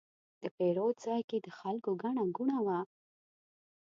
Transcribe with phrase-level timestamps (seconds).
[0.41, 2.79] د پیرود ځای کې د خلکو ګڼه ګوڼه وه.